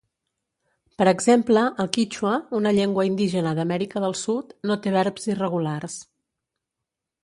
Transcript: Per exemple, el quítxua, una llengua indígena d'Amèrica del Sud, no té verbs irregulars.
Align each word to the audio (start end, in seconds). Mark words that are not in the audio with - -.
Per 1.01 1.05
exemple, 1.11 1.65
el 1.83 1.91
quítxua, 1.99 2.33
una 2.61 2.73
llengua 2.79 3.07
indígena 3.11 3.55
d'Amèrica 3.63 4.07
del 4.09 4.19
Sud, 4.25 4.59
no 4.71 4.83
té 4.87 4.99
verbs 5.01 5.35
irregulars. 5.35 6.05